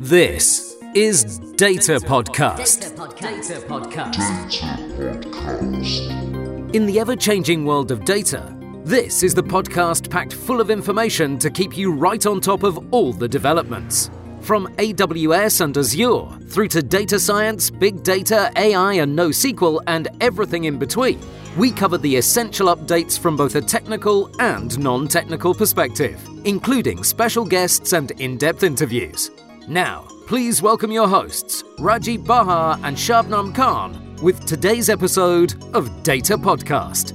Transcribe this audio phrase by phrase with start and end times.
[0.00, 2.94] This is Data Podcast.
[3.18, 4.22] Data Podcast.
[6.72, 11.36] In the ever changing world of data, this is the podcast packed full of information
[11.40, 14.08] to keep you right on top of all the developments.
[14.40, 20.66] From AWS and Azure through to data science, big data, AI, and NoSQL, and everything
[20.66, 21.20] in between,
[21.56, 27.44] we cover the essential updates from both a technical and non technical perspective, including special
[27.44, 29.32] guests and in depth interviews.
[29.68, 36.38] Now, please welcome your hosts, Rajib Bahar and Shabnam Khan, with today's episode of Data
[36.38, 37.12] Podcast.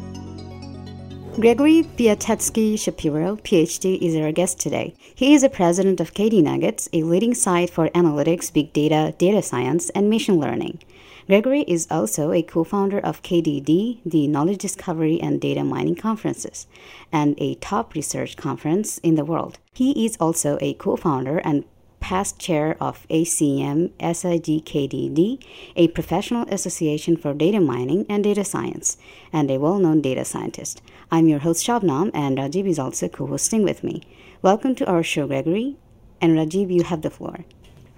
[1.41, 4.93] Gregory Piatetsky Shapiro, PhD, is our guest today.
[5.15, 9.41] He is the president of KD Nuggets, a leading site for analytics, big data, data
[9.41, 10.77] science, and machine learning.
[11.25, 16.67] Gregory is also a co founder of KDD, the Knowledge Discovery and Data Mining Conferences,
[17.11, 19.57] and a top research conference in the world.
[19.73, 21.63] He is also a co founder and
[22.03, 25.41] past chair of ACM SIGKDD,
[25.77, 28.97] a professional association for data mining and data science,
[29.31, 30.81] and a well known data scientist.
[31.09, 34.01] I'm your host Shabnam, and Rajib is also co hosting with me.
[34.41, 35.77] Welcome to our show, Gregory.
[36.19, 37.45] And Rajib, you have the floor.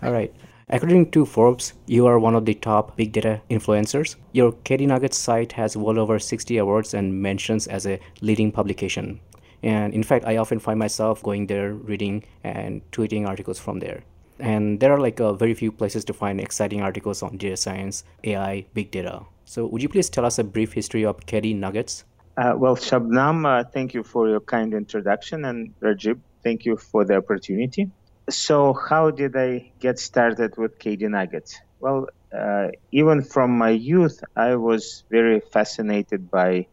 [0.04, 0.32] All right.
[0.70, 4.18] According to Forbes, you are one of the top big data influencers.
[4.34, 9.20] Your KD Nuggets site has well over 60 awards and mentions as a leading publication.
[9.66, 14.04] And in fact, I often find myself going there, reading and tweeting articles from there.
[14.40, 18.04] And there are like uh, very few places to find exciting articles on data science,
[18.24, 19.24] AI, big data.
[19.46, 22.04] So, would you please tell us a brief history of KD Nuggets?
[22.38, 27.06] Uh, well, Shabnam, uh, thank you for your kind introduction, and Rajib, thank you for
[27.06, 27.90] the opportunity.
[28.30, 31.60] So, how did I get started with KD Nuggets?
[31.80, 36.68] Well, uh, even from my youth, I was very fascinated by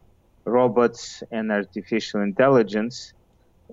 [0.44, 3.12] robots and artificial intelligence.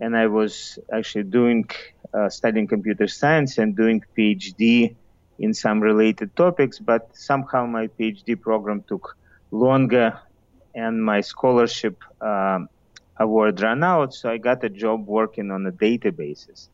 [0.01, 1.69] And I was actually doing,
[2.13, 4.95] uh, studying computer science and doing PhD
[5.39, 9.17] in some related topics, but somehow my PhD program took
[9.51, 10.19] longer
[10.75, 12.69] and my scholarship um,
[13.17, 14.13] award ran out.
[14.13, 16.69] So I got a job working on the databases.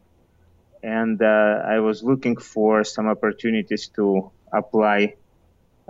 [0.83, 5.15] And uh, I was looking for some opportunities to apply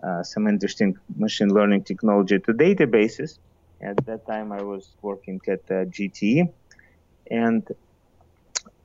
[0.01, 3.39] uh, some interesting machine learning technology to databases.
[3.81, 6.51] At that time, I was working at uh, GTE,
[7.29, 7.67] and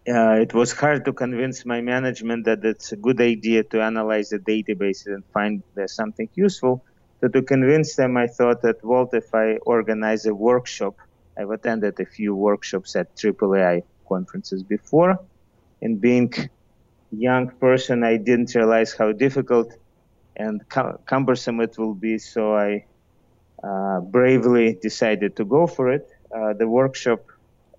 [0.08, 4.30] uh, it was hard to convince my management that it's a good idea to analyze
[4.30, 6.84] the database and find something useful.
[7.20, 10.96] So to convince them, I thought that well, if I organize a workshop,
[11.38, 15.18] I've attended a few workshops at AAAI conferences before,
[15.82, 16.48] and being a
[17.16, 19.74] young person, I didn't realize how difficult
[20.36, 20.62] and
[21.06, 22.18] cumbersome it will be.
[22.18, 22.86] So I
[24.00, 26.08] bravely decided to go for it.
[26.34, 27.20] Uh, the workshop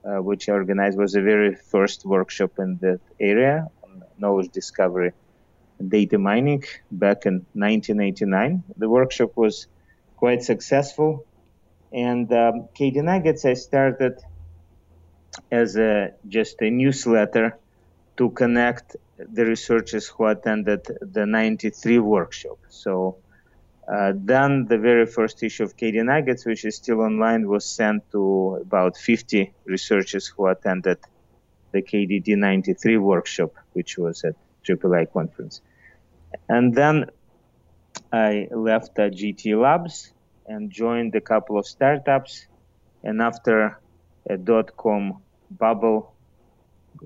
[0.04, 5.12] uh, which I organized was the very first workshop in that area on knowledge discovery
[5.88, 8.64] data mining back in 1989.
[8.78, 9.68] The workshop was
[10.18, 11.26] quite successful.
[11.92, 14.20] And um, KD Nuggets, I started
[15.52, 17.58] as a, just a newsletter
[18.18, 22.58] to connect the researchers who attended the 93 workshop.
[22.70, 23.18] So
[23.88, 28.10] uh, then the very first issue of KD Nuggets, which is still online, was sent
[28.12, 31.00] to about 50 researchers who attended
[31.72, 34.36] the KDD 93 workshop, which was at
[34.68, 35.62] AAAI conference.
[36.48, 37.10] And then
[38.14, 40.14] I left uh, GTE Labs
[40.46, 42.46] and joined a couple of startups.
[43.04, 43.80] And after
[44.30, 46.14] a dot com bubble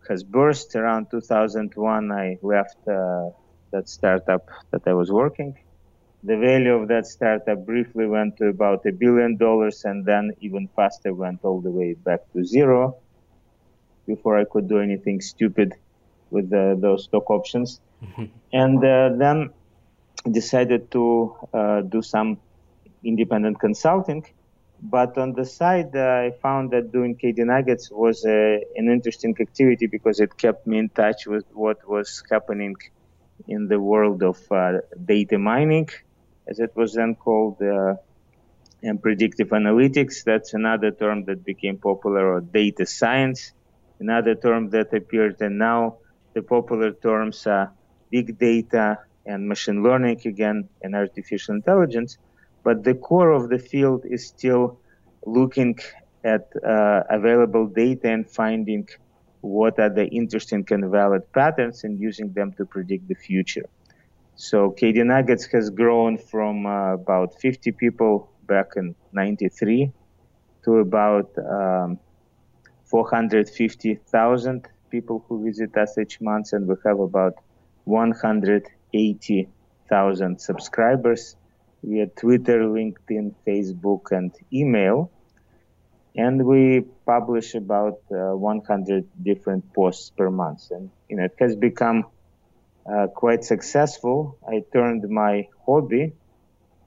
[0.10, 3.30] has burst around 2001, I left uh,
[3.72, 5.58] that startup that I was working
[6.26, 10.68] the value of that startup briefly went to about a billion dollars and then even
[10.76, 12.98] faster went all the way back to zero
[14.08, 15.76] before I could do anything stupid
[16.32, 17.80] with the, those stock options.
[18.04, 18.26] Mm-hmm.
[18.54, 19.52] And uh, then
[20.32, 22.40] decided to uh, do some
[23.04, 24.26] independent consulting.
[24.82, 29.36] But on the side, uh, I found that doing KD Nuggets was uh, an interesting
[29.40, 32.76] activity because it kept me in touch with what was happening
[33.48, 35.88] in the world of uh, data mining
[36.48, 37.96] as it was then called, uh,
[38.84, 40.24] and predictive analytics.
[40.24, 43.54] That's another term that became popular, or data science,
[44.00, 45.42] another term that appeared.
[45.42, 45.98] And now
[46.34, 47.74] the popular terms are
[48.12, 52.18] big data and machine learning again, and artificial intelligence.
[52.64, 54.80] But the core of the field is still
[55.26, 55.78] looking
[56.24, 58.88] at uh, available data and finding
[59.42, 63.66] what are the interesting and valid patterns and using them to predict the future.
[64.38, 69.94] So KD Nuggets has grown from uh, about 50 people back in 93
[70.66, 71.98] to about um,
[72.86, 77.36] 450,000 people who visit us each month, and we have about
[77.86, 81.38] 180,000 subscribers
[81.82, 85.10] via Twitter, LinkedIn, Facebook, and email.
[86.18, 90.72] And we publish about uh, 100 different posts per month.
[90.72, 92.04] And you know, it has become
[92.86, 94.38] uh, quite successful.
[94.48, 96.14] I turned my hobby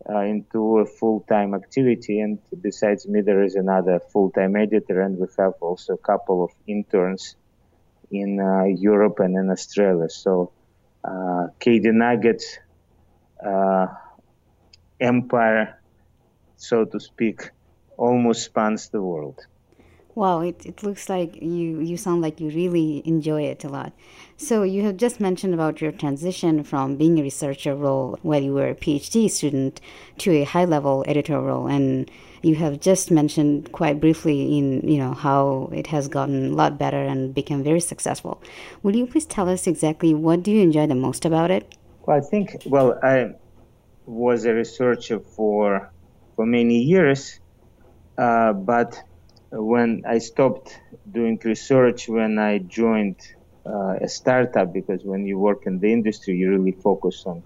[0.09, 2.21] uh, into a full-time activity.
[2.21, 6.51] And besides me, there is another full-time editor, and we have also a couple of
[6.67, 7.37] interns
[8.11, 10.09] in uh, Europe and in Australia.
[10.09, 10.53] So
[11.05, 12.59] uh, KD Nuggets
[13.45, 13.87] uh,
[15.01, 15.81] empire,
[16.57, 17.51] so to speak,
[17.97, 19.47] almost spans the world.
[20.19, 23.93] Wow, it, it looks like you, you sound like you really enjoy it a lot.
[24.37, 28.53] So, you have just mentioned about your transition from being a researcher role while you
[28.53, 29.81] were a PhD student
[30.19, 31.69] to a high level editor role.
[31.69, 32.11] And
[32.43, 36.79] you have just mentioned quite briefly in you know how it has gotten a lot
[36.79, 38.43] better and become very successful.
[38.83, 41.77] Will you please tell us exactly what do you enjoy the most about it?
[42.07, 43.35] Well, I think well I
[44.05, 45.93] was a researcher for
[46.35, 47.39] for many years,
[48.17, 49.01] uh, but
[49.51, 50.79] when I stopped
[51.11, 53.17] doing research, when I joined
[53.65, 57.43] uh, a startup, because when you work in the industry, you really focus on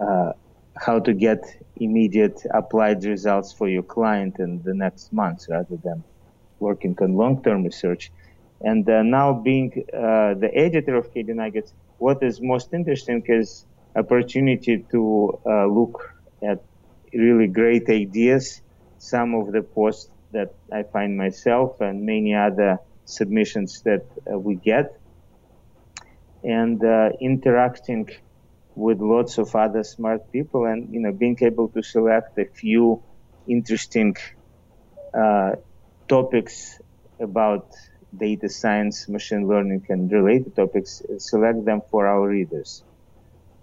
[0.00, 0.32] uh,
[0.76, 1.42] how to get
[1.76, 6.04] immediate applied results for your client in the next months rather than
[6.58, 8.12] working on long-term research.
[8.60, 13.64] And uh, now being uh, the editor of KD Nuggets, what is most interesting is
[13.94, 16.62] opportunity to uh, look at
[17.12, 18.60] really great ideas,
[18.98, 24.54] some of the posts that I find myself and many other submissions that uh, we
[24.56, 24.86] get,
[26.42, 28.04] and uh, interacting
[28.74, 33.02] with lots of other smart people, and you know being able to select a few
[33.56, 34.14] interesting
[35.22, 35.52] uh,
[36.08, 36.56] topics
[37.20, 37.66] about
[38.16, 42.82] data science, machine learning, and related topics, select them for our readers.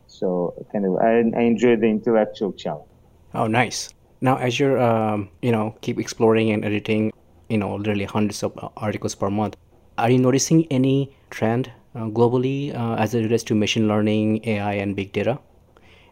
[0.08, 2.90] So kind of, I, I enjoy the intellectual challenge.
[3.34, 3.90] Oh, nice.
[4.24, 7.12] Now, as you're, um, you know, keep exploring and editing,
[7.50, 9.58] you know, literally hundreds of articles per month,
[9.98, 14.76] are you noticing any trend uh, globally uh, as it relates to machine learning, AI,
[14.76, 15.40] and big data?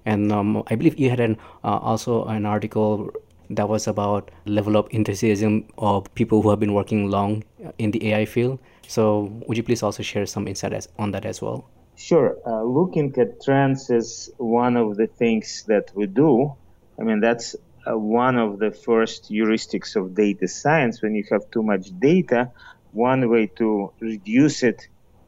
[0.05, 3.11] And um, I believe you had an uh, also an article
[3.49, 7.45] that was about level of enthusiasm of people who have been working long
[7.77, 8.59] in the AI field.
[8.89, 11.63] So, would you please also share some insight as, on that as well?
[11.95, 12.37] Sure.
[12.45, 16.53] Uh, looking at trends is one of the things that we do.
[16.99, 17.55] I mean, that's
[17.89, 21.01] uh, one of the first heuristics of data science.
[21.01, 22.51] When you have too much data,
[22.91, 24.81] one way to reduce it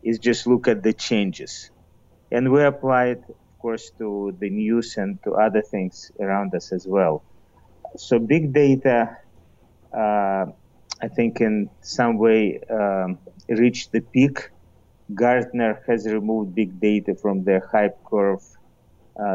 [0.04, 1.72] is just look at the changes.
[2.32, 6.72] And we apply it, of course, to the news and to other things around us
[6.72, 7.26] as well.
[7.98, 9.18] So, big data,
[9.96, 10.46] uh,
[11.02, 13.20] I think, in some way um,
[13.50, 14.50] reached the peak
[15.14, 18.42] Gartner has removed big data from the hype curve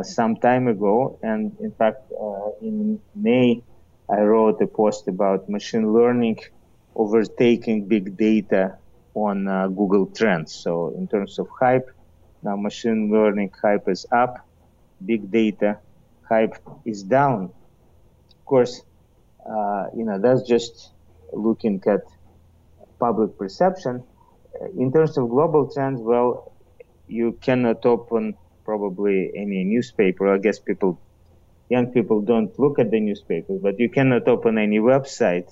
[0.02, 1.18] some time ago.
[1.22, 3.62] And in fact, uh, in May,
[4.10, 6.38] I wrote a post about machine learning
[6.94, 8.76] overtaking big data
[9.14, 10.54] on uh, Google Trends.
[10.54, 11.88] So, in terms of hype,
[12.42, 14.46] now machine learning hype is up,
[15.04, 15.78] big data
[16.28, 17.50] hype is down.
[18.30, 18.82] Of course,
[19.48, 20.92] uh, you know, that's just
[21.32, 22.02] looking at
[22.98, 24.02] public perception
[24.76, 26.52] in terms of global trends, well,
[27.06, 28.36] you cannot open
[28.68, 30.24] probably any newspaper.
[30.36, 31.00] I guess people,
[31.70, 35.48] young people don't look at the newspaper, but you cannot open any website,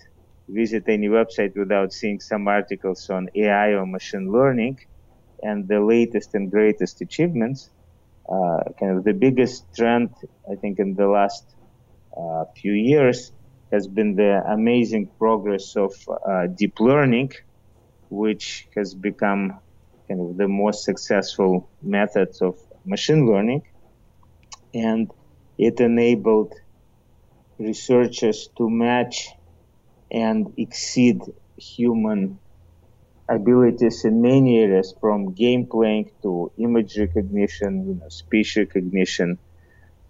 [0.48, 4.76] visit any website without seeing some articles on AI or machine learning
[5.42, 7.70] and the latest and greatest achievements.
[8.28, 10.10] Uh, kind of the biggest trend,
[10.52, 11.44] I think, in the last
[12.20, 13.32] uh, few years
[13.72, 17.30] has been the amazing progress of uh, deep learning
[18.10, 19.42] which has become
[20.06, 22.54] kind of the most successful methods of
[22.86, 23.62] machine learning.
[24.74, 25.10] And
[25.58, 26.54] it enabled
[27.58, 29.30] researchers to match
[30.10, 31.20] and exceed
[31.56, 32.38] human
[33.28, 39.38] abilities in many areas from game playing to image recognition, you know, speech recognition,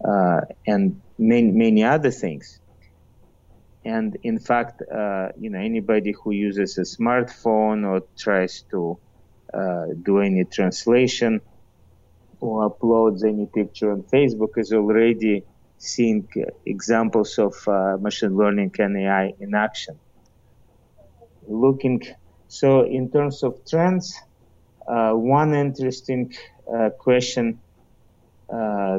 [0.05, 2.61] uh, and many, many other things.
[3.85, 8.99] And in fact, uh, you know, anybody who uses a smartphone or tries to
[9.55, 11.41] uh, do any translation
[12.41, 15.45] or uploads any picture on Facebook is already
[15.79, 16.29] seeing
[16.65, 19.99] examples of uh, machine learning and AI in action.
[21.47, 22.03] Looking,
[22.49, 24.15] so in terms of trends,
[24.89, 26.35] uh, one interesting
[26.73, 27.61] uh, question
[28.53, 28.99] uh,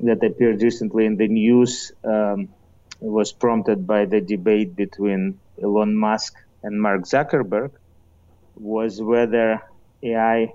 [0.00, 2.48] that appeared recently in the news um,
[3.00, 7.72] was prompted by the debate between Elon Musk and Mark Zuckerberg
[8.56, 9.62] was whether
[10.02, 10.52] AI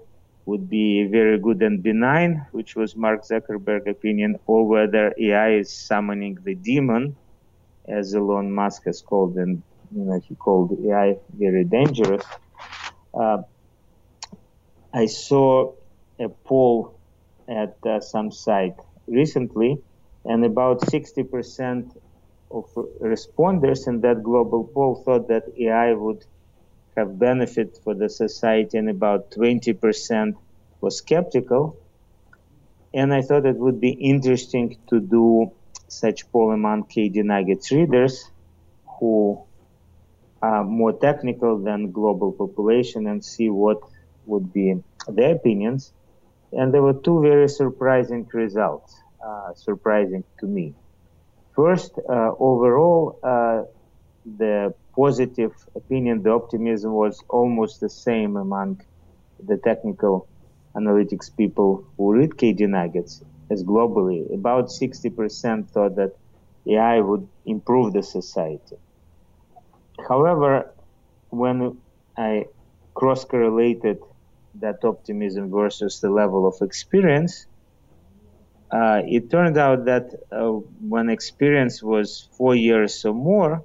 [0.49, 5.69] would be very good and benign, which was Mark Zuckerberg's opinion, or whether AI is
[5.89, 7.03] summoning the demon,
[7.87, 9.63] as Elon Musk has called, and
[9.95, 11.15] you know he called AI
[11.45, 12.25] very dangerous.
[13.21, 13.39] Uh,
[14.93, 15.73] I saw
[16.19, 16.99] a poll
[17.61, 18.77] at uh, some site
[19.07, 19.71] recently,
[20.25, 21.91] and about 60%
[22.51, 22.65] of
[23.01, 26.21] responders in that global poll thought that AI would
[26.95, 30.35] have benefit for the society, and about 20%
[30.81, 31.77] was skeptical.
[32.93, 35.51] And I thought it would be interesting to do
[35.87, 38.31] such poll among KD Nuggets readers
[38.99, 39.45] who
[40.41, 43.77] are more technical than global population and see what
[44.25, 44.75] would be
[45.07, 45.93] their opinions.
[46.51, 50.75] And there were two very surprising results, uh, surprising to me.
[51.55, 53.63] First, uh, overall, uh,
[54.25, 58.81] the positive opinion, the optimism was almost the same among
[59.39, 60.29] the technical
[60.77, 64.33] analytics people who read KD Nuggets as globally.
[64.33, 66.13] About 60% thought that
[66.67, 68.77] AI would improve the society.
[70.09, 70.75] However,
[71.29, 71.81] when
[72.17, 72.47] I
[72.95, 73.99] cross correlated
[74.55, 77.47] that optimism versus the level of experience,
[78.71, 83.63] uh, it turned out that uh, when experience was four years or more,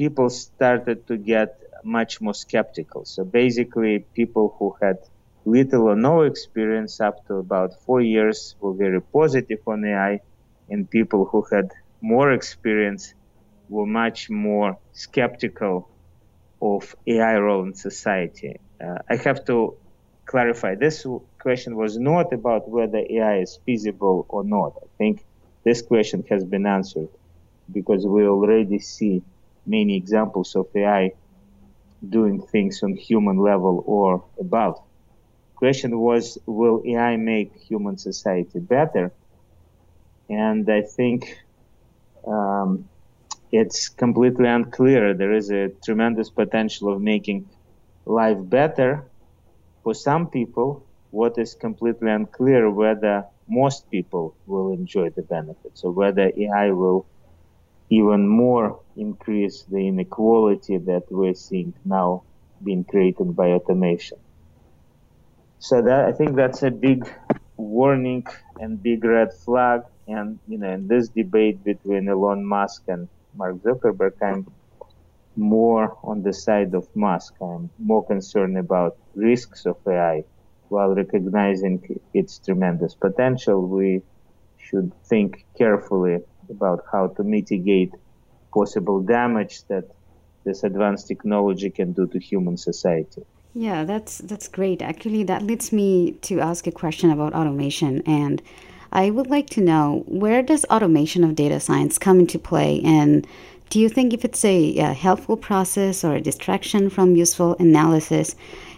[0.00, 1.50] people started to get
[1.84, 3.02] much more skeptical.
[3.04, 4.96] So basically, people who had
[5.44, 10.20] little or no experience up to about four years were very positive on AI,
[10.70, 11.68] and people who had
[12.02, 13.14] more experience
[13.68, 15.90] were much more skeptical
[16.62, 18.54] of AI role in society.
[18.84, 19.78] Uh, I have to
[20.26, 21.06] clarify this
[21.40, 24.72] question was not about whether AI is feasible or not.
[24.82, 25.24] I think
[25.64, 27.10] this question has been answered
[27.72, 29.24] because we already see
[29.70, 31.12] many examples of AI
[32.08, 34.76] doing things on human level or above.
[35.56, 39.12] Question was, will AI make human society better?
[40.30, 41.36] And I think
[42.26, 42.90] um,
[43.52, 45.14] it's completely unclear.
[45.14, 47.50] There is a tremendous potential of making
[48.06, 49.10] life better
[49.84, 50.88] for some people.
[51.10, 57.09] What is completely unclear whether most people will enjoy the benefits or whether AI will
[57.90, 62.22] even more increase the inequality that we're seeing now
[62.62, 64.18] being created by automation.
[65.58, 67.04] So that I think that's a big
[67.56, 68.26] warning
[68.58, 69.82] and big red flag.
[70.06, 74.46] And you know, in this debate between Elon Musk and Mark Zuckerberg, I'm
[75.36, 77.34] more on the side of Musk.
[77.40, 80.24] I'm more concerned about risks of AI
[80.68, 83.66] while recognizing its tremendous potential.
[83.66, 84.02] We
[84.58, 86.20] should think carefully
[86.50, 87.92] about how to mitigate
[88.52, 89.84] possible damage that
[90.44, 93.22] this advanced technology can do to human society.
[93.54, 94.80] Yeah, that's that's great.
[94.80, 98.40] Actually, that leads me to ask a question about automation and
[98.92, 103.26] I would like to know where does automation of data science come into play and
[103.70, 108.34] do you think if it's a, a helpful process or a distraction from useful analysis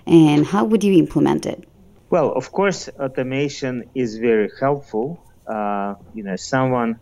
[0.06, 1.66] and how would you implement it?
[2.10, 5.24] Well, of course, automation is very helpful.
[5.46, 7.00] Uh, you know, someone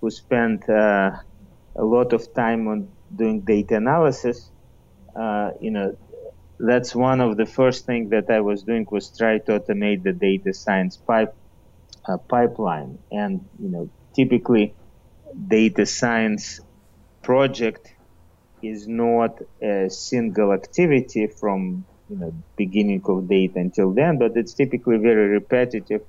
[0.00, 1.10] who spent uh,
[1.76, 4.50] a lot of time on doing data analysis,
[5.20, 5.94] uh, you know,
[6.58, 10.12] that's one of the first things that I was doing was try to automate the
[10.12, 11.34] data science pipe
[12.08, 12.98] uh, pipeline.
[13.10, 14.76] And you know, typically,
[15.48, 16.60] data science
[17.22, 17.88] project
[18.62, 24.54] is not a single activity from you know beginning of data until then, but it's
[24.54, 26.02] typically very repetitive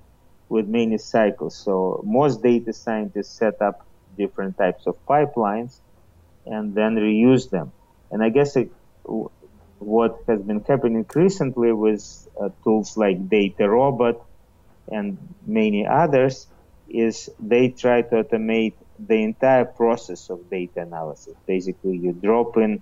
[0.51, 1.55] with many cycles.
[1.55, 5.79] So most data scientists set up different types of pipelines
[6.45, 7.71] and then reuse them.
[8.11, 8.69] And I guess it,
[9.79, 12.03] what has been happening recently with
[12.39, 14.19] uh, tools like DataRobot
[14.91, 15.17] and
[15.47, 16.47] many others
[16.89, 21.33] is they try to automate the entire process of data analysis.
[21.47, 22.81] Basically, you drop in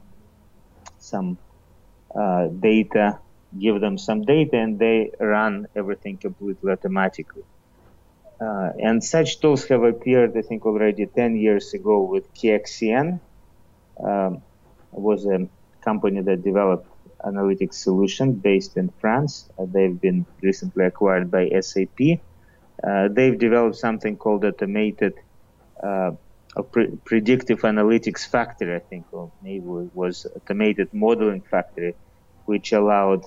[0.97, 1.37] some
[2.15, 3.19] uh, data,
[3.59, 7.43] give them some data, and they run everything completely automatically.
[8.41, 13.19] Uh, and such tools have appeared, I think, already 10 years ago with KXEN.
[14.01, 14.41] Um,
[14.91, 15.47] was a
[15.81, 16.87] company that developed
[17.25, 19.49] analytics solution based in France.
[19.57, 21.99] Uh, they've been recently acquired by SAP.
[22.83, 25.13] Uh, they've developed something called automated
[25.83, 26.11] uh,
[26.71, 31.95] pre- predictive analytics factory, I think, or maybe it was automated modeling factory,
[32.45, 33.25] which allowed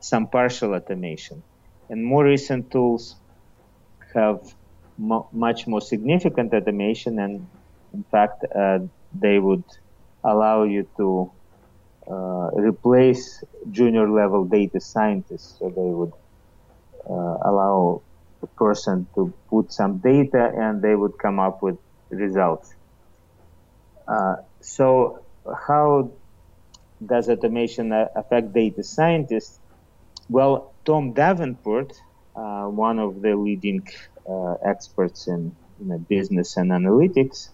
[0.00, 1.42] some partial automation.
[1.88, 3.16] And more recent tools
[4.18, 4.38] have
[5.32, 7.34] much more significant automation, and
[7.92, 8.78] in fact, uh,
[9.12, 9.64] they would
[10.24, 11.32] allow you to
[12.10, 15.56] uh, replace junior level data scientists.
[15.58, 16.12] So they would
[17.08, 18.02] uh, allow
[18.42, 21.76] a person to put some data and they would come up with
[22.10, 22.68] results.
[24.06, 25.18] Uh, so
[25.68, 26.12] how
[27.04, 29.60] does automation affect data scientists?
[30.28, 31.92] Well, Tom Davenport,
[32.68, 33.86] one of the leading
[34.28, 37.50] uh, experts in you know, business and analytics,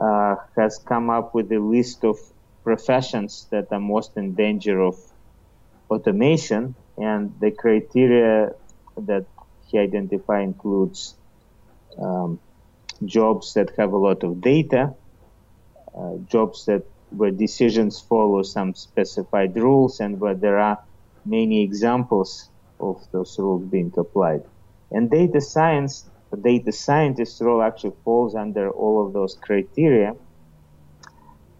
[0.00, 2.16] uh, has come up with a list of
[2.64, 4.96] professions that are most in danger of
[5.90, 8.52] automation, and the criteria
[8.96, 9.26] that
[9.66, 11.14] he identified includes
[11.98, 12.40] um,
[13.04, 14.94] jobs that have a lot of data,
[15.96, 20.78] uh, jobs that where decisions follow some specified rules and where there are
[21.26, 22.48] many examples
[22.82, 24.42] of those rules being applied.
[24.90, 30.14] And data science, the data scientist role actually falls under all of those criteria.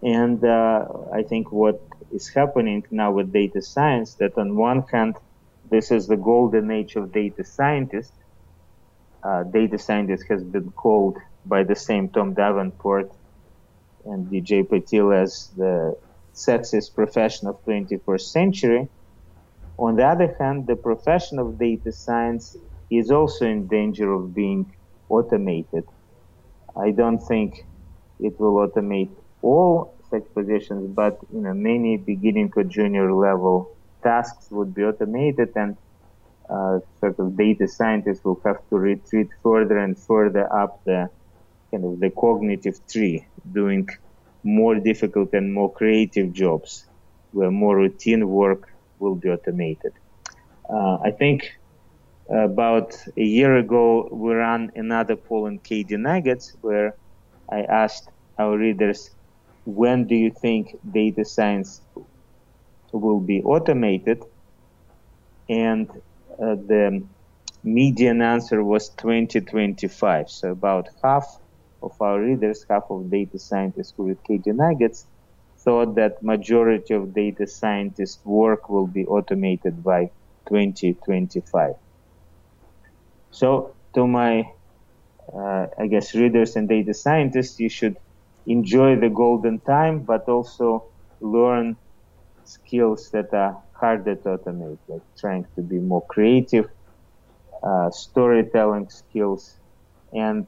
[0.02, 1.80] And uh, I think what
[2.12, 5.16] is happening now with data science that on one hand,
[5.70, 8.12] this is the golden age of data scientists.
[9.22, 13.10] Uh, data scientist has been called by the same Tom Davenport
[14.04, 15.96] and DJ Patil as the
[16.34, 18.88] sexiest profession of 21st century.
[19.82, 22.56] On the other hand, the profession of data science
[22.90, 24.72] is also in danger of being
[25.10, 25.84] automated.
[26.76, 27.54] I don't think
[28.20, 34.48] it will automate all such positions, but you know many beginning or junior level tasks
[34.52, 35.76] would be automated, and
[36.48, 41.10] uh, sort of data scientists will have to retreat further and further up the
[41.72, 43.26] kind of the cognitive tree,
[43.60, 43.88] doing
[44.44, 46.88] more difficult and more creative jobs,
[47.32, 48.71] where more routine work
[49.02, 49.92] will be automated.
[50.70, 51.42] Uh, I think
[52.30, 56.94] about a year ago, we ran another poll in KD Nuggets where
[57.50, 59.10] I asked our readers,
[59.64, 61.82] when do you think data science
[62.92, 64.24] will be automated?
[65.48, 65.88] And
[66.42, 67.08] uh, the
[67.62, 70.28] median answer was 2025.
[70.30, 71.26] So about half
[71.82, 75.06] of our readers, half of data scientists who read KD Nuggets,
[75.64, 80.10] thought that majority of data scientist work will be automated by
[80.48, 81.74] 2025.
[83.30, 84.44] So to my,
[85.32, 87.96] uh, I guess, readers and data scientists, you should
[88.46, 90.84] enjoy the golden time, but also
[91.20, 91.76] learn
[92.44, 96.66] skills that are harder to automate, like trying to be more creative,
[97.62, 99.58] uh, storytelling skills,
[100.12, 100.46] and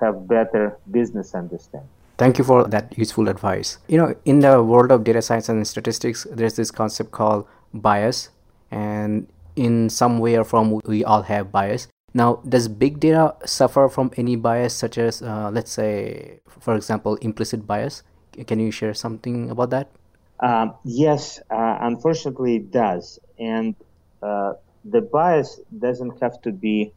[0.00, 2.01] have better business understanding.
[2.18, 3.78] Thank you for that useful advice.
[3.88, 8.30] You know, in the world of data science and statistics, there's this concept called bias,
[8.70, 11.88] and in some way or form, we all have bias.
[12.14, 17.16] Now, does big data suffer from any bias, such as, uh, let's say, for example,
[17.16, 18.02] implicit bias?
[18.46, 19.88] Can you share something about that?
[20.40, 23.18] Um, yes, uh, unfortunately, it does.
[23.38, 23.74] And
[24.22, 26.92] uh, the bias doesn't have to be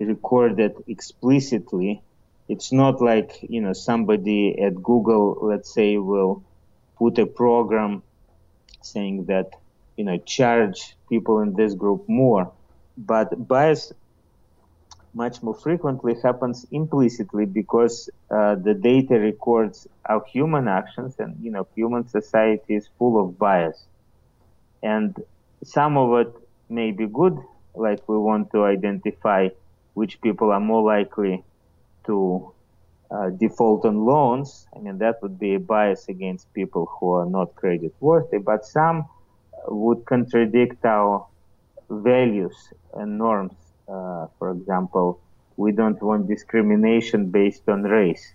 [0.00, 2.02] recorded explicitly.
[2.48, 6.44] It's not like, you know, somebody at Google, let's say, will
[6.98, 8.02] put a program
[8.82, 9.50] saying that,
[9.96, 12.52] you know, charge people in this group more.
[12.96, 13.92] But bias
[15.16, 21.50] much more frequently happens implicitly because uh, the data records our human actions and you
[21.50, 23.86] know human society is full of bias
[24.82, 25.16] and
[25.64, 26.32] some of it
[26.68, 27.38] may be good
[27.74, 29.48] like we want to identify
[29.94, 31.42] which people are more likely
[32.06, 32.52] to
[33.10, 37.26] uh, default on loans i mean that would be a bias against people who are
[37.26, 39.04] not credit worthy but some
[39.68, 41.26] would contradict our
[41.88, 42.56] values
[42.94, 43.54] and norms
[43.88, 45.20] uh, for example,
[45.56, 48.34] we don't want discrimination based on race.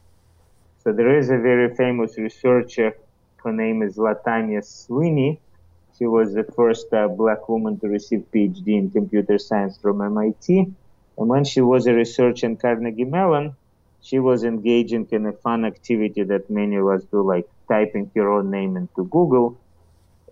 [0.83, 2.95] So there is a very famous researcher,
[3.43, 5.39] her name is Latanya Sweeney.
[5.97, 10.67] She was the first uh, black woman to receive PhD in computer science from MIT.
[11.17, 13.55] And when she was a researcher in Carnegie Mellon,
[14.01, 18.31] she was engaging in a fun activity that many of us do, like typing your
[18.33, 19.59] own name into Google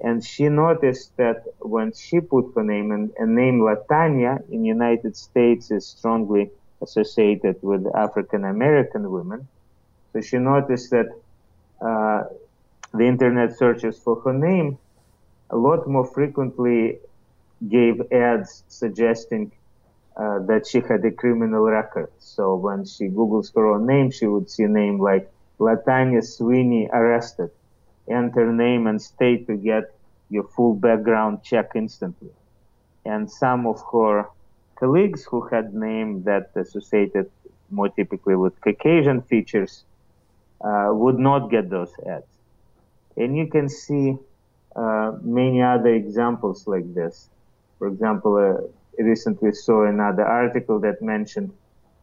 [0.01, 5.15] and she noticed that when she put her name and a name Latanya in United
[5.15, 6.51] States is strongly
[6.81, 9.47] associated with African American women.
[10.13, 11.07] So she noticed that
[11.81, 12.23] uh,
[12.93, 14.77] the internet searches for her name
[15.49, 16.99] a lot more frequently
[17.67, 19.51] gave ads suggesting
[20.19, 22.11] uh, that she had a criminal record.
[22.19, 26.89] So when she Googles her own name, she would see a name like Latanya Sweeney
[26.91, 27.51] arrested
[28.09, 29.83] enter name and state to get
[30.29, 32.31] your full background check instantly.
[33.05, 34.25] And some of her
[34.75, 37.29] colleagues who had names that associated
[37.69, 39.83] more typically with Caucasian features
[40.61, 42.25] uh, would not get those ads.
[43.15, 44.17] And you can see
[44.75, 47.29] uh, many other examples like this.
[47.77, 48.67] For example, uh,
[49.03, 51.51] recently saw another article that mentioned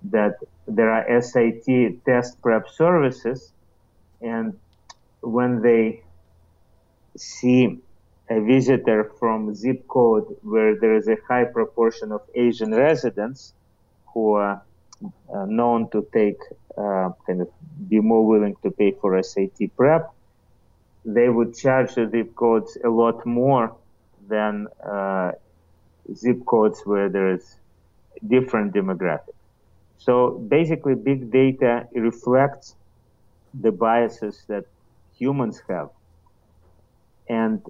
[0.05, 3.53] that there are SAT test prep services,
[4.21, 4.59] and
[5.21, 6.03] when they
[7.17, 7.79] see
[8.29, 13.55] a visitor from zip code where there is a high proportion of Asian residents
[14.13, 14.63] who are
[15.03, 16.39] uh, known to take
[16.77, 17.49] uh, kind of
[17.89, 20.13] be more willing to pay for SAT prep,
[21.05, 23.75] they would charge the zip codes a lot more
[24.29, 25.33] than uh,
[26.15, 27.57] zip codes where there is
[28.27, 29.35] different demographics.
[29.99, 32.75] So basically, big data reflects
[33.55, 34.65] the biases that
[35.19, 35.91] humans have.
[37.29, 37.63] And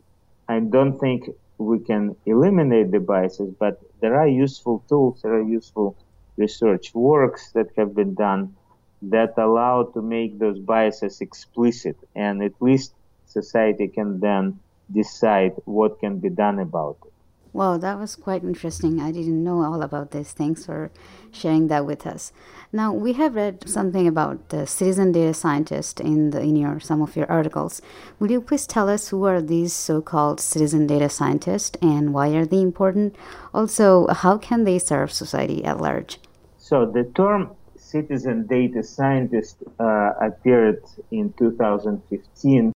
[0.48, 5.42] I don't think we can eliminate the biases, but there are useful tools, there are
[5.42, 5.96] useful
[6.36, 8.54] research works that have been done
[9.02, 12.92] that allow to make those biases explicit and at least
[13.26, 14.58] society can then
[14.92, 17.12] decide what can be done about it.
[17.56, 19.00] Wow, that was quite interesting.
[19.00, 20.30] I didn't know all about this.
[20.32, 20.90] Thanks for
[21.32, 22.30] sharing that with us.
[22.70, 27.00] Now, we have read something about the citizen data scientist in the in your some
[27.00, 27.80] of your articles.
[28.18, 32.44] Will you please tell us who are these so-called citizen data scientists and why are
[32.44, 33.16] they important?
[33.54, 36.20] Also, how can they serve society at large?
[36.58, 42.74] So, the term citizen data scientist uh, appeared in 2015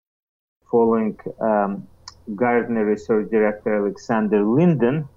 [0.71, 1.87] following um,
[2.35, 5.09] Gartner Research Director Alexander Linden,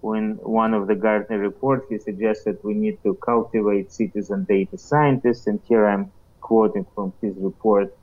[0.00, 5.46] when one of the Gartner reports, he suggested we need to cultivate citizen data scientists.
[5.46, 7.94] And here I'm quoting from his report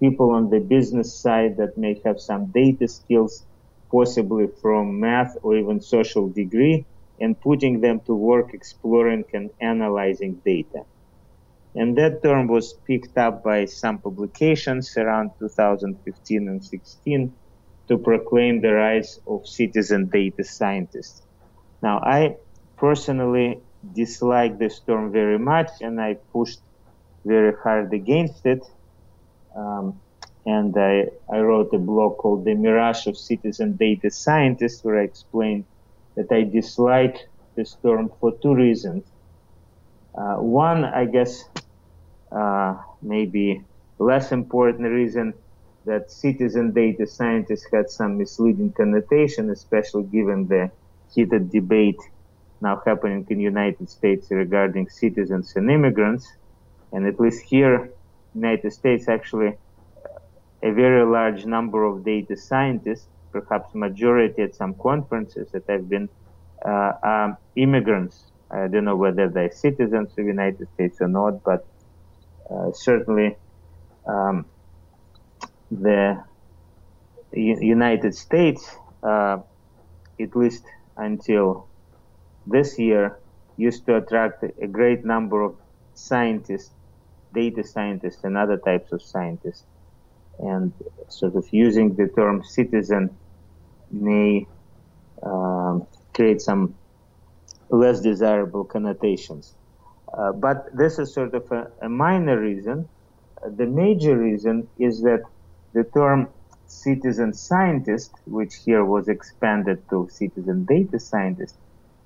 [0.00, 3.44] people on the business side that may have some data skills,
[3.90, 6.84] possibly from math or even social degree,
[7.20, 10.82] and putting them to work exploring and analyzing data.
[11.74, 17.32] And that term was picked up by some publications around 2015 and 16
[17.92, 21.20] to proclaim the rise of citizen data scientists.
[21.82, 22.36] Now, I
[22.78, 23.60] personally
[23.94, 26.60] dislike this term very much and I pushed
[27.26, 28.62] very hard against it.
[29.54, 30.00] Um,
[30.46, 35.04] and I, I wrote a blog called The Mirage of Citizen Data Scientists, where I
[35.04, 35.64] explained
[36.14, 39.04] that I dislike this term for two reasons.
[40.14, 41.44] Uh, one, I guess,
[42.32, 43.62] uh, maybe
[43.98, 45.34] less important reason
[45.84, 50.70] that citizen data scientists had some misleading connotation, especially given the
[51.14, 52.00] heated debate
[52.60, 56.32] now happening in the United States regarding citizens and immigrants.
[56.92, 57.90] And at least here,
[58.34, 59.54] United States, actually,
[60.62, 66.08] a very large number of data scientists, perhaps majority at some conferences that have been
[66.64, 68.24] uh, um, immigrants.
[68.50, 71.66] I don't know whether they're citizens of the United States or not, but
[72.48, 73.36] uh, certainly
[74.06, 74.44] um,
[75.80, 76.22] the
[77.32, 79.38] U- United States, uh,
[80.20, 80.64] at least
[80.96, 81.68] until
[82.46, 83.18] this year,
[83.56, 85.56] used to attract a great number of
[85.94, 86.70] scientists,
[87.34, 89.64] data scientists, and other types of scientists.
[90.38, 90.72] And
[91.08, 93.16] sort of using the term citizen
[93.90, 94.46] may
[95.22, 96.74] um, create some
[97.70, 99.54] less desirable connotations.
[100.12, 102.88] Uh, but this is sort of a, a minor reason.
[103.42, 105.22] Uh, the major reason is that
[105.72, 106.28] the term
[106.66, 111.56] citizen scientist, which here was expanded to citizen data scientist,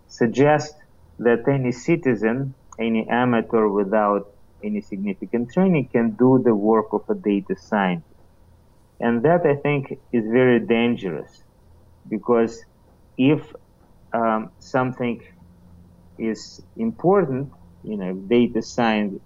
[0.08, 0.74] suggests
[1.18, 4.26] that any citizen, any amateur without
[4.62, 8.20] any significant training can do the work of a data scientist.
[9.00, 11.42] And that I think is very dangerous
[12.08, 12.64] because
[13.18, 13.54] if
[14.12, 15.20] um, something
[16.18, 17.52] is important,
[17.82, 19.20] you know, data science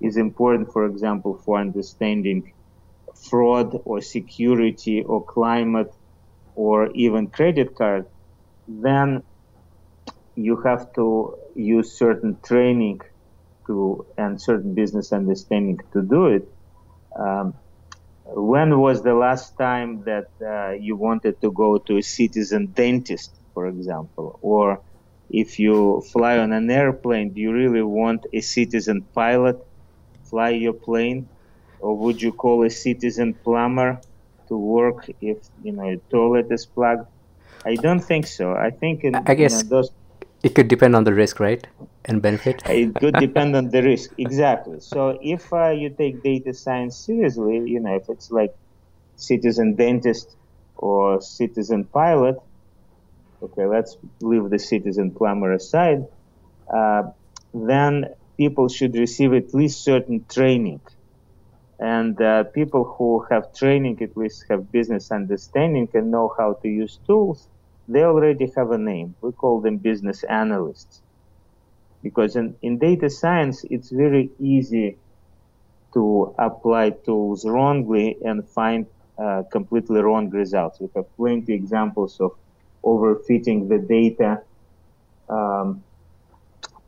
[0.00, 2.52] is important, for example, for understanding
[3.30, 5.92] fraud or security or climate
[6.54, 8.06] or even credit card,
[8.68, 9.22] then
[10.34, 13.00] you have to use certain training
[13.66, 16.44] to and certain business understanding to do it.
[17.18, 17.54] Um,
[18.24, 23.40] when was the last time that uh, you wanted to go to a citizen dentist,
[23.54, 24.82] for example, or
[25.30, 29.56] if you fly on an airplane, do you really want a citizen pilot
[30.30, 31.30] fly your plane?
[31.86, 34.00] Or would you call a citizen plumber
[34.48, 37.06] to work if you know a toilet is plugged?
[37.64, 38.54] I don't think so.
[38.54, 39.90] I think in, I guess you know, those,
[40.42, 41.64] it could depend on the risk, right,
[42.06, 42.64] and benefit.
[42.68, 44.80] it could depend on the risk exactly.
[44.80, 48.52] So if uh, you take data science seriously, you know if it's like
[49.14, 50.34] citizen dentist
[50.74, 52.36] or citizen pilot,
[53.44, 56.04] okay, let's leave the citizen plumber aside.
[56.66, 57.04] Uh,
[57.54, 60.80] then people should receive at least certain training
[61.78, 66.68] And uh, people who have training, at least have business understanding and know how to
[66.68, 67.48] use tools,
[67.88, 69.14] they already have a name.
[69.20, 71.02] We call them business analysts.
[72.02, 74.96] Because in, in data science, it's very easy
[75.92, 78.86] to apply tools wrongly and find
[79.18, 80.80] uh, completely wrong results.
[80.80, 82.32] We have plenty examples of
[82.84, 84.42] overfitting the data.
[85.28, 85.82] Um,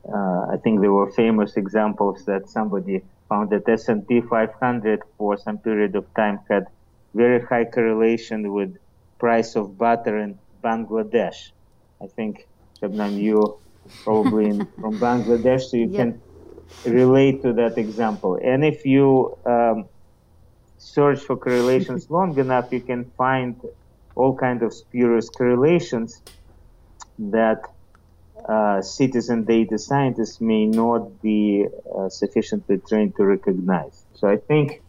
[0.06, 5.58] uh, I think there were famous examples that somebody found that S&P 500 for some
[5.58, 6.66] period of time had
[7.14, 8.76] very high correlation with
[9.18, 11.50] price of butter in Bangladesh.
[12.02, 12.46] I think
[12.80, 13.58] Shabnam, you
[14.04, 16.20] probably in, from Bangladesh, so you can
[16.84, 18.38] relate to that example.
[18.42, 19.86] And if you um,
[20.78, 23.60] search for correlations long enough, you can find
[24.14, 26.22] all kind of spurious correlations
[27.18, 27.62] that
[28.48, 34.06] uh, citizen data scientists may not be uh, sufficiently trained to recognize.
[34.14, 34.82] So I think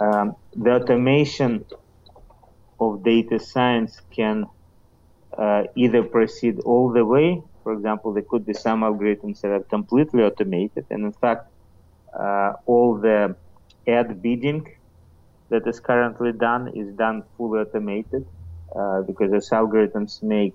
[0.00, 1.66] um, the automation
[2.80, 4.46] of data science can
[5.36, 7.42] uh, either proceed all the way.
[7.62, 11.50] For example, there could be some algorithms that are completely automated, and in fact,
[12.18, 13.36] uh, all the
[13.86, 14.66] ad bidding
[15.50, 18.26] that is currently done is done fully automated
[18.74, 20.54] uh, because those algorithms make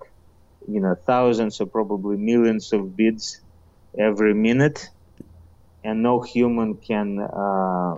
[0.68, 3.42] you know thousands or probably millions of bids
[4.00, 4.80] every minute.
[5.84, 7.96] And no human can uh,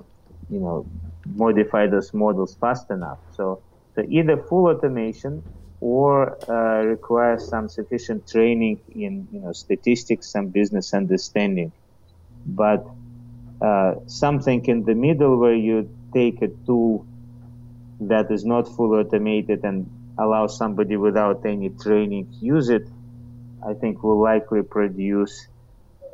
[0.49, 0.88] you know
[1.25, 3.19] modify those models fast enough.
[3.32, 3.63] So
[3.95, 5.43] so either full automation
[5.80, 11.73] or uh, require some sufficient training in you know statistics some business understanding.
[12.45, 12.84] But
[13.62, 17.08] uh, something in the middle where you take a tool
[17.99, 22.88] that is not fully automated and allow somebody without any training to use it,
[23.65, 25.47] I think will likely produce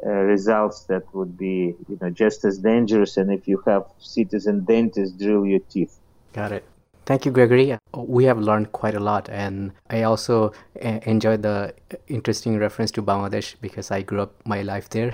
[0.05, 3.17] uh, results that would be, you know, just as dangerous.
[3.17, 5.99] And if you have citizen dentists drill your teeth.
[6.33, 6.63] Got it.
[7.05, 7.77] Thank you, Gregory.
[7.95, 11.73] We have learned quite a lot, and I also uh, enjoyed the
[12.07, 15.13] interesting reference to Bangladesh because I grew up my life there.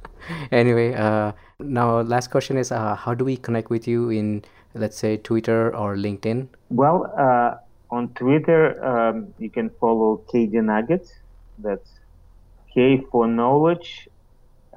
[0.52, 4.44] anyway, uh, now last question is, uh, how do we connect with you in,
[4.74, 6.48] let's say, Twitter or LinkedIn?
[6.70, 7.56] Well, uh,
[7.90, 11.12] on Twitter, um, you can follow KD Nuggets.
[11.58, 11.90] That's
[12.72, 14.08] K for knowledge,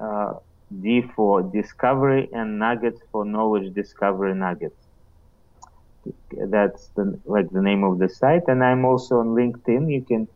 [0.00, 0.34] uh,
[0.82, 4.76] D for discovery, and Nuggets for knowledge discovery nuggets.
[6.32, 8.44] That's the, like the name of the site.
[8.46, 9.90] And I'm also on LinkedIn.
[9.92, 10.28] You can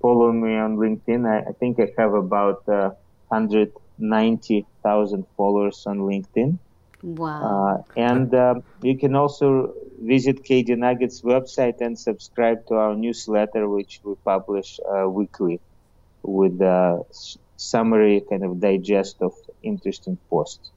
[0.00, 1.26] follow me on LinkedIn.
[1.26, 2.90] I, I think I have about uh,
[3.28, 6.58] 190,000 followers on LinkedIn.
[7.02, 7.42] Wow.
[7.42, 13.68] Uh, and uh, you can also visit KD Nuggets website and subscribe to our newsletter,
[13.68, 15.60] which we publish uh, weekly
[16.22, 17.04] with a
[17.56, 20.70] summary kind of digest of interesting posts.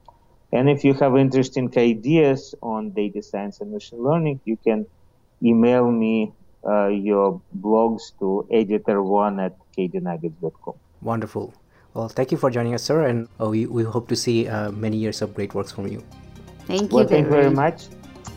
[0.52, 4.86] And if you have interesting ideas on data science and machine learning, you can
[5.42, 6.34] email me
[6.68, 10.76] uh, your blogs to editor1 at kdnuggets.com.
[11.02, 11.54] Wonderful.
[11.94, 14.72] Well, thank you for joining us, sir, and uh, we, we hope to see uh,
[14.72, 16.04] many years of great works from you.
[16.66, 16.98] Thank you.
[16.98, 17.88] Well, thank you very very much.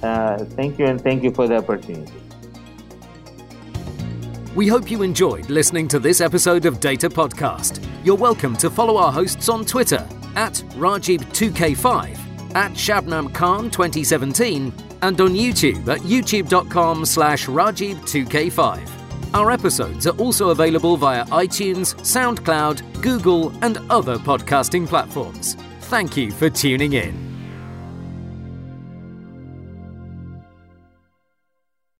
[0.04, 2.12] Uh, thank you, and thank you for the opportunity.
[4.54, 7.84] We hope you enjoyed listening to this episode of Data Podcast.
[8.04, 15.20] You're welcome to follow our hosts on Twitter at Rajib2k5, at Shabnam Khan 2017, and
[15.20, 18.90] on YouTube at youtube.com slash Rajib2k5.
[19.34, 25.54] Our episodes are also available via iTunes, SoundCloud, Google, and other podcasting platforms.
[25.80, 27.23] Thank you for tuning in.